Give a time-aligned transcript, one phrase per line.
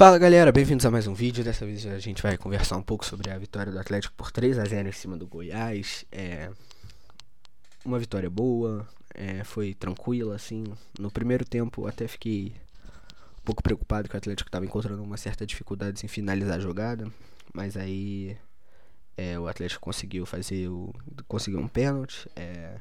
[0.00, 1.44] Fala galera, bem-vindos a mais um vídeo.
[1.44, 4.58] Dessa vez a gente vai conversar um pouco sobre a vitória do Atlético por 3
[4.58, 6.06] a 0 em cima do Goiás.
[6.10, 6.50] É
[7.84, 10.64] uma vitória boa, é, foi tranquila assim.
[10.98, 12.54] No primeiro tempo até fiquei
[13.40, 17.06] um pouco preocupado que o Atlético estava encontrando uma certa dificuldade em finalizar a jogada,
[17.52, 18.38] mas aí
[19.18, 20.94] é, o Atlético conseguiu fazer o
[21.28, 22.26] conseguiu um pênalti.
[22.34, 22.76] É,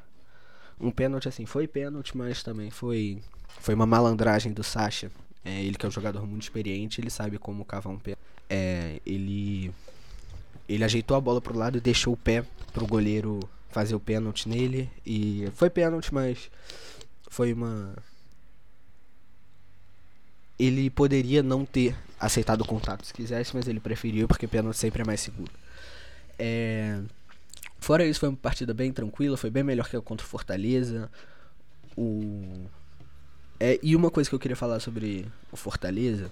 [0.80, 3.22] um pênalti assim, foi pênalti, mas também foi
[3.60, 5.12] foi uma malandragem do Sacha
[5.44, 8.16] é, ele que é um jogador muito experiente, ele sabe como cavar um pé.
[8.50, 9.72] É, ele
[10.68, 12.44] ele ajeitou a bola pro lado e deixou o pé
[12.74, 13.40] pro goleiro
[13.70, 16.50] fazer o pênalti nele e foi pênalti, mas
[17.30, 17.96] foi uma
[20.60, 25.02] ele poderia não ter aceitado o contato se quisesse, mas ele preferiu porque pênalti sempre
[25.02, 25.52] é mais seguro.
[26.38, 27.02] É...
[27.80, 31.10] Fora isso, foi uma partida bem tranquila, foi bem melhor que a contra o Fortaleza.
[31.96, 32.68] O
[33.60, 36.30] é, e uma coisa que eu queria falar sobre o Fortaleza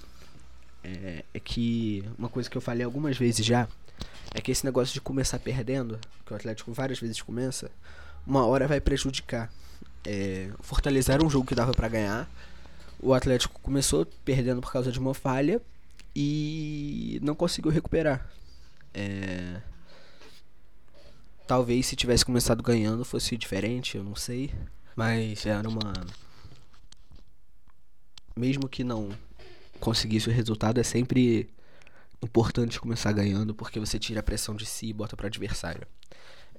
[0.84, 3.68] é, é, que uma coisa que eu falei algumas vezes já
[4.34, 7.70] é que esse negócio de começar perdendo, que o Atlético várias vezes começa,
[8.26, 9.52] uma hora vai prejudicar.
[10.06, 12.30] É, Fortaleza era um jogo que dava para ganhar.
[13.00, 15.62] O Atlético começou perdendo por causa de uma falha
[16.16, 18.30] e não conseguiu recuperar.
[18.94, 19.62] É,
[21.46, 24.52] talvez se tivesse começado ganhando fosse diferente, eu não sei.
[24.96, 25.94] Mas era uma
[28.38, 29.10] mesmo que não
[29.80, 31.50] conseguisse o resultado, é sempre
[32.22, 35.88] importante começar ganhando, porque você tira a pressão de si e bota para adversário.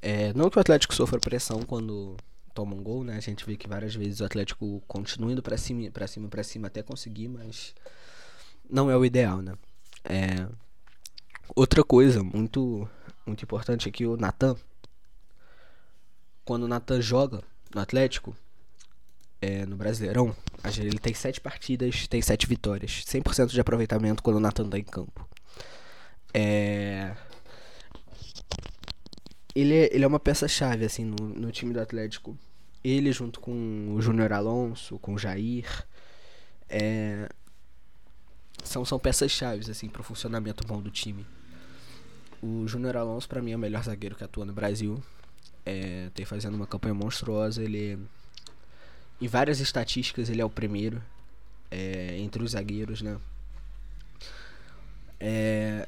[0.00, 2.16] É, não que o Atlético sofra pressão quando
[2.54, 3.16] toma um gol, né?
[3.16, 6.42] A gente vê que várias vezes o Atlético continua indo para cima, para cima, para
[6.42, 7.74] cima até conseguir, mas
[8.68, 9.54] não é o ideal, né?
[10.04, 10.48] É...
[11.54, 12.88] Outra coisa muito
[13.26, 14.56] muito importante é que o Natan
[16.44, 17.42] quando o Natan joga
[17.74, 18.34] no Atlético,
[19.40, 20.34] é, no Brasileirão,
[20.78, 23.04] ele tem sete partidas, tem sete vitórias.
[23.06, 25.28] 100% de aproveitamento quando o Nathan tá em campo.
[26.34, 27.14] É...
[29.54, 32.36] Ele, é, ele é uma peça-chave, assim, no, no time do Atlético.
[32.82, 35.86] Ele junto com o Júnior Alonso, com o Jair.
[36.68, 37.28] É...
[38.64, 41.24] São, são peças-chave, assim, pro funcionamento bom do time.
[42.42, 45.02] O Júnior Alonso, para mim, é o melhor zagueiro que atua no Brasil.
[45.64, 47.62] É, tem fazendo uma campanha monstruosa.
[47.62, 47.98] Ele
[49.20, 51.02] em várias estatísticas ele é o primeiro
[51.70, 53.18] é, entre os zagueiros, né?
[55.20, 55.86] É,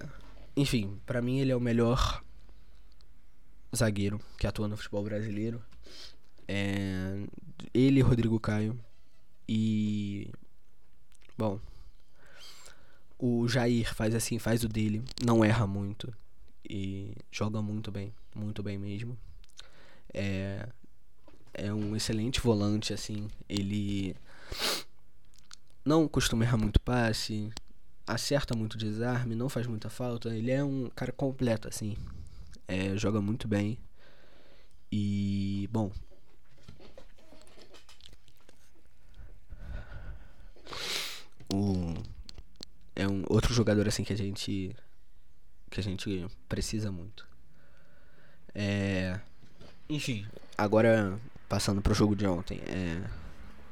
[0.57, 2.23] enfim, para mim ele é o melhor
[3.75, 5.63] zagueiro que atua no futebol brasileiro.
[6.49, 7.25] É,
[7.73, 8.79] ele, Rodrigo Caio
[9.49, 10.31] e
[11.39, 11.61] bom,
[13.19, 16.13] o Jair faz assim, faz o dele, não erra muito
[16.69, 19.17] e joga muito bem, muito bem mesmo.
[20.13, 20.69] É,
[21.55, 23.29] é um excelente volante, assim.
[23.49, 24.15] Ele
[25.85, 27.51] não costuma errar muito passe,
[28.07, 30.35] acerta muito desarme, não faz muita falta.
[30.35, 31.97] Ele é um cara completo, assim.
[32.67, 33.79] É, joga muito bem.
[34.93, 35.91] E, bom.
[41.53, 41.95] O,
[42.95, 44.75] é um outro jogador assim que a gente
[45.69, 47.27] que a gente precisa muito.
[48.55, 49.21] É,
[49.89, 50.27] enfim,
[50.59, 51.19] agora
[51.51, 52.63] passando pro jogo de ontem.
[52.67, 53.03] É,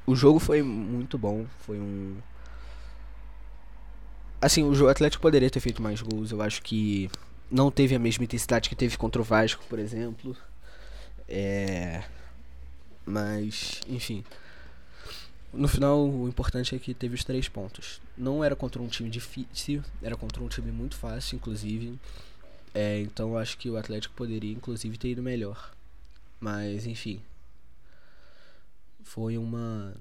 [0.07, 2.19] o jogo foi muito bom, foi um
[4.41, 7.11] assim, o Atlético poderia ter feito mais gols, eu acho que
[7.51, 10.37] não teve a mesma intensidade que teve contra o Vasco, por exemplo.
[11.27, 12.03] É
[13.09, 14.23] mas, enfim,
[15.51, 18.03] no final, o importante é que teve os três pontos.
[18.17, 21.99] Não era contra um time difícil, era contra um time muito fácil, inclusive.
[22.75, 25.73] É, então acho que o Atlético poderia, inclusive, ter ido melhor.
[26.39, 27.23] Mas, enfim,
[29.09, 29.95] foi uma.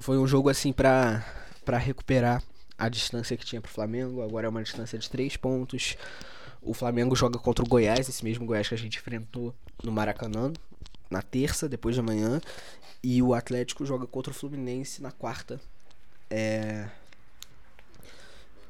[0.00, 1.24] Foi um jogo assim pra,
[1.64, 2.42] pra recuperar
[2.76, 4.20] a distância que tinha pro Flamengo.
[4.20, 5.96] Agora é uma distância de 3 pontos.
[6.60, 10.52] O Flamengo joga contra o Goiás, esse mesmo Goiás que a gente enfrentou no Maracanã,
[11.08, 12.40] na terça, depois de amanhã.
[13.02, 15.60] E o Atlético joga contra o Fluminense na quarta.
[16.28, 16.88] É.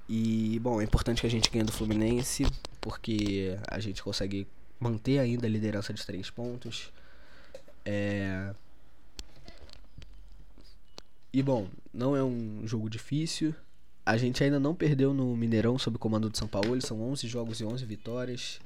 [0.09, 2.45] E, bom, é importante que a gente ganhe do Fluminense,
[2.81, 4.47] porque a gente consegue
[4.81, 6.91] manter ainda a liderança de três pontos.
[7.85, 8.53] É...
[11.33, 13.55] E bom, não é um jogo difícil.
[14.05, 16.81] A gente ainda não perdeu no Mineirão sob comando de São Paulo.
[16.81, 18.59] São 11 jogos e 11 vitórias.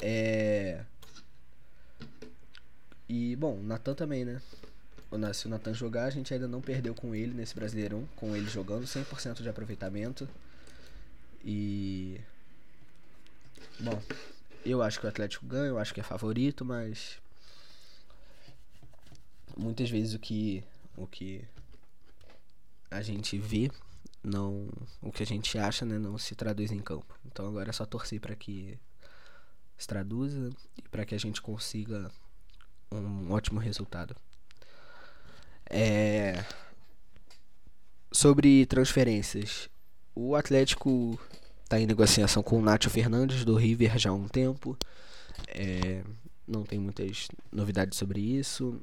[0.00, 0.82] É...
[3.08, 4.40] E bom, Natan também, né?
[5.32, 8.06] Se o Natan jogar, a gente ainda não perdeu com ele nesse Brasileirão.
[8.16, 10.28] Com ele jogando, 100% de aproveitamento.
[11.44, 12.20] E.
[13.80, 14.02] Bom,
[14.70, 17.20] eu acho que o Atlético ganha, eu acho que é favorito, mas
[19.56, 20.64] muitas vezes o que
[20.96, 21.44] o que
[22.90, 23.70] a gente vê,
[24.22, 24.68] não
[25.02, 27.18] o que a gente acha, né, não se traduz em campo.
[27.26, 28.78] Então agora é só torcer para que
[29.76, 32.10] se traduza e para que a gente consiga
[32.90, 34.16] um ótimo resultado.
[35.70, 36.44] É...
[38.10, 39.68] Sobre transferências,
[40.14, 41.18] o Atlético
[41.68, 44.76] está em negociação com o Nacho Fernandes do River já há um tempo.
[45.48, 46.02] É...
[46.46, 48.80] Não tem muitas novidades sobre isso.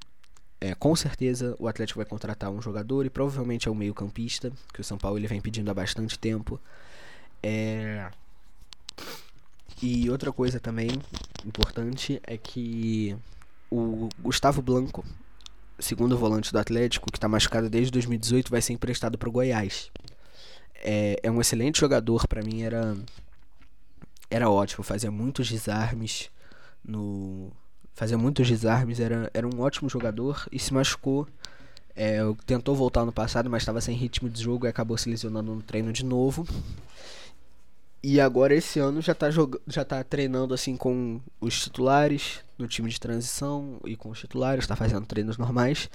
[0.61, 4.81] É, com certeza o Atlético vai contratar um jogador e provavelmente é um meio-campista, que
[4.81, 6.61] o São Paulo ele vem pedindo há bastante tempo.
[7.41, 8.07] É...
[9.81, 10.89] E outra coisa também
[11.43, 13.17] importante é que
[13.69, 15.03] o Gustavo Blanco,
[15.79, 19.91] segundo volante do Atlético, que está machucado desde 2018, vai ser emprestado para o Goiás.
[20.87, 22.95] É, é um excelente jogador, para mim era
[24.29, 26.29] era ótimo, fazia muitos desarmes
[26.83, 27.51] no
[27.95, 31.27] fazia muitos desarmes, era, era um ótimo jogador e se machucou.
[31.95, 35.55] É, tentou voltar no passado, mas estava sem ritmo de jogo e acabou se lesionando
[35.55, 36.45] no treino de novo.
[38.03, 39.29] E agora esse ano já tá,
[39.65, 44.65] já tá treinando assim com os titulares no time de transição e com os titulares,
[44.65, 45.89] está fazendo treinos normais.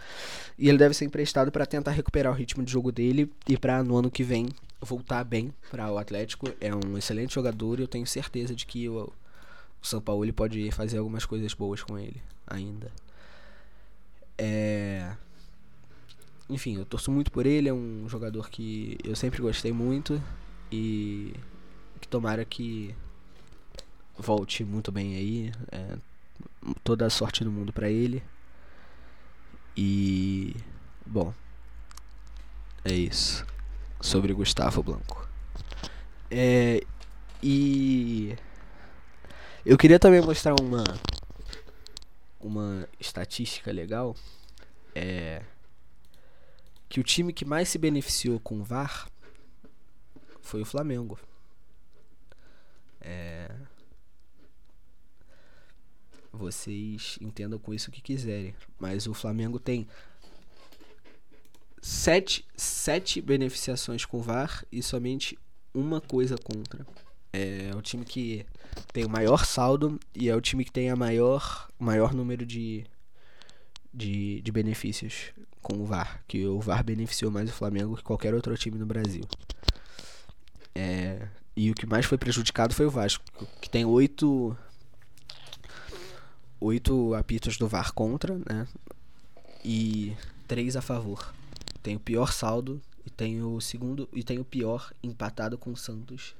[0.58, 3.84] E ele deve ser emprestado para tentar recuperar o ritmo de jogo dele e para
[3.84, 4.48] no ano que vem
[4.80, 6.46] voltar bem para o Atlético.
[6.60, 9.12] É um excelente jogador e eu tenho certeza de que o,
[9.82, 12.90] o São Paulo ele pode fazer algumas coisas boas com ele ainda.
[14.36, 15.14] É...
[16.48, 20.20] Enfim, eu torço muito por ele, é um jogador que eu sempre gostei muito
[20.72, 21.32] e
[22.00, 22.94] que tomara que
[24.18, 25.52] volte muito bem aí.
[25.70, 25.96] É,
[26.82, 28.22] toda a sorte do mundo para ele.
[29.76, 30.56] E.
[31.06, 31.32] Bom.
[32.84, 33.46] É isso.
[34.00, 35.28] Sobre Gustavo Blanco.
[36.30, 36.80] É,
[37.42, 38.36] e.
[39.64, 40.84] Eu queria também mostrar uma.
[42.40, 44.16] Uma estatística legal.
[44.94, 45.42] É.
[46.88, 49.08] Que o time que mais se beneficiou com o VAR
[50.40, 51.18] foi o Flamengo.
[53.00, 53.48] É...
[56.32, 58.54] Vocês entendam com isso o que quiserem.
[58.78, 59.86] Mas o Flamengo tem
[62.00, 65.38] sete, sete beneficiações com VAR e somente
[65.74, 66.86] uma coisa contra.
[67.30, 68.46] É o time que
[68.90, 72.84] tem o maior saldo e é o time que tem a maior, maior número de,
[73.92, 76.24] de, de benefícios com o VAR.
[76.26, 79.24] Que o VAR beneficiou mais o Flamengo que qualquer outro time no Brasil.
[80.74, 83.22] É, e o que mais foi prejudicado foi o Vasco,
[83.60, 84.56] que tem oito
[86.58, 88.66] oito apitos do VAR contra, né?
[89.62, 90.16] E
[90.48, 91.34] três a favor.
[91.82, 95.76] Tem o pior saldo e tem o segundo e tem o pior empatado com o
[95.76, 96.34] Santos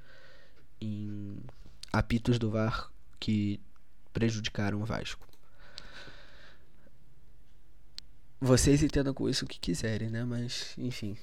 [0.81, 1.39] em
[1.93, 3.61] apitos do VAR que
[4.13, 5.27] prejudicaram o Vasco.
[8.41, 10.25] Vocês entendam com isso o que quiserem, né?
[10.25, 11.17] Mas, enfim.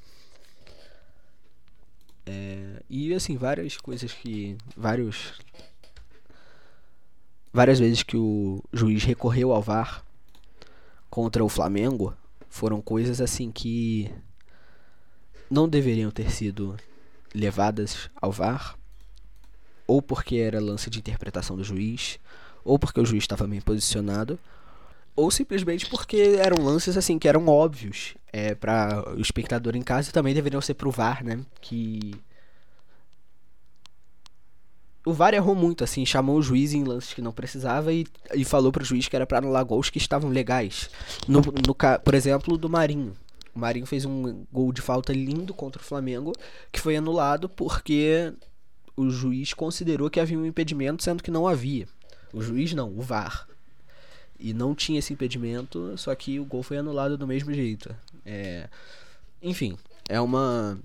[2.26, 4.56] É, e assim, várias coisas que.
[4.76, 5.34] Vários.
[7.52, 10.06] Várias vezes que o juiz recorreu ao VAR
[11.10, 12.16] contra o Flamengo
[12.50, 14.12] foram coisas assim que
[15.50, 16.76] não deveriam ter sido
[17.34, 18.78] levadas ao VAR,
[19.86, 22.20] ou porque era lance de interpretação do juiz,
[22.64, 24.38] ou porque o juiz estava bem posicionado,
[25.16, 30.10] ou simplesmente porque eram lances assim que eram óbvios é, para o espectador em casa
[30.10, 31.40] e também deveriam ser pro VAR, né?
[31.62, 32.14] Que
[35.08, 38.44] o VAR errou muito, assim, chamou o juiz em lances que não precisava e, e
[38.44, 40.90] falou pro juiz que era para anular gols que estavam legais.
[41.28, 41.74] No, no,
[42.04, 43.14] por exemplo, do Marinho.
[43.56, 46.34] O Marinho fez um gol de falta lindo contra o Flamengo,
[46.72, 48.34] que foi anulado porque
[48.98, 51.88] o juiz considerou que havia um impedimento, sendo que não havia.
[52.34, 53.48] O juiz não, o VAR
[54.40, 57.96] e não tinha esse impedimento, só que o gol foi anulado do mesmo jeito.
[58.26, 58.70] É,
[59.42, 59.78] enfim,
[60.10, 60.78] é uma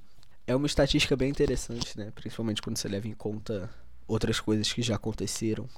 [0.47, 2.13] é uma estatística bem interessante, né?
[2.15, 3.69] Principalmente quando você leva em conta
[4.07, 5.69] outras coisas que já aconteceram.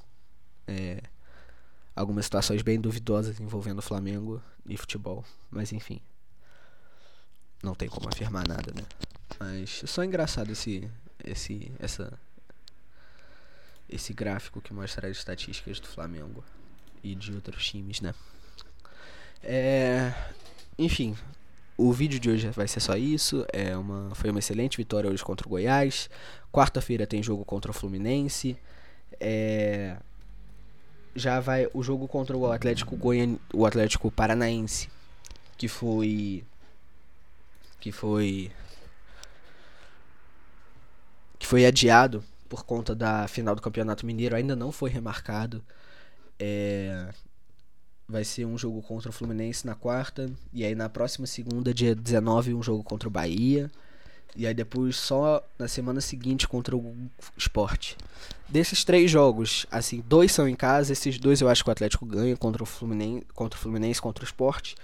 [0.66, 1.02] É,
[1.94, 6.00] algumas situações bem duvidosas envolvendo o Flamengo e futebol, mas enfim.
[7.62, 8.84] Não tem como afirmar nada, né?
[9.38, 10.90] Mas é só engraçado esse
[11.24, 12.18] esse essa
[13.88, 16.44] esse gráfico que mostra as estatísticas do Flamengo
[17.02, 18.14] e de outros times, né?
[19.42, 20.12] É,
[20.78, 21.16] enfim,
[21.76, 23.44] o vídeo de hoje vai ser só isso.
[23.52, 26.08] É uma, foi uma excelente vitória hoje contra o Goiás.
[26.52, 28.56] Quarta-feira tem jogo contra o Fluminense.
[29.20, 29.96] É,
[31.14, 34.88] já vai o jogo contra o Atlético Goian, o Atlético Paranaense,
[35.56, 36.44] que foi
[37.80, 38.50] que foi
[41.38, 45.62] que foi adiado por conta da final do Campeonato Mineiro, ainda não foi remarcado.
[46.38, 47.08] É,
[48.08, 50.30] vai ser um jogo contra o Fluminense na quarta.
[50.52, 53.70] E aí na próxima segunda, dia 19, um jogo contra o Bahia.
[54.36, 56.94] E aí depois só na semana seguinte contra o
[57.36, 57.94] Sport.
[58.48, 62.04] Desses três jogos, assim, dois são em casa, esses dois eu acho que o Atlético
[62.04, 64.74] ganha contra o Fluminense, contra o Fluminense, contra o Sport.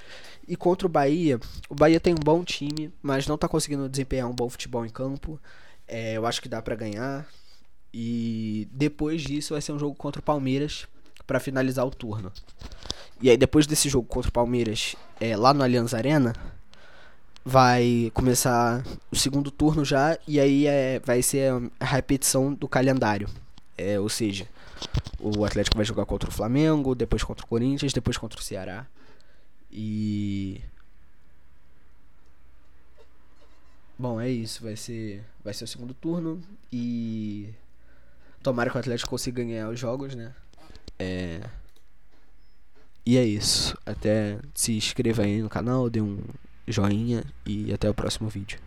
[0.46, 4.28] E contra o Bahia, o Bahia tem um bom time, mas não tá conseguindo desempenhar
[4.28, 5.40] um bom futebol em campo.
[5.86, 7.26] É, eu acho que dá para ganhar.
[7.92, 10.86] E depois disso vai ser um jogo contra o Palmeiras
[11.26, 12.32] para finalizar o turno.
[13.22, 16.34] E aí depois desse jogo contra o Palmeiras, é, lá no Allianz Arena,
[17.44, 23.28] vai começar o segundo turno já e aí é, vai ser a repetição do calendário.
[23.76, 24.48] É, ou seja,
[25.18, 28.86] o Atlético vai jogar contra o Flamengo, depois contra o Corinthians, depois contra o Ceará.
[29.70, 30.60] E
[33.98, 37.50] Bom, é isso, vai ser vai ser o segundo turno e
[38.42, 40.32] tomara que o Atlético consiga ganhar os jogos, né?
[40.98, 41.40] É
[43.04, 43.76] E é isso.
[43.84, 46.18] Até se inscreva aí no canal, dê um
[46.66, 48.58] joinha e até o próximo vídeo.